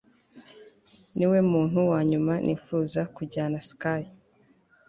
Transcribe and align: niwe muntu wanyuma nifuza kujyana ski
niwe 1.15 1.39
muntu 1.51 1.79
wanyuma 1.91 2.33
nifuza 2.45 2.99
kujyana 3.15 3.57
ski 3.69 4.01